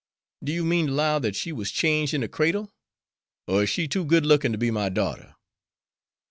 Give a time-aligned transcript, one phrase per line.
[0.43, 2.73] "Do you mean ter 'low that she wuz changed in her cradle,
[3.47, 5.35] er is she too good lookin' to be my daughter?"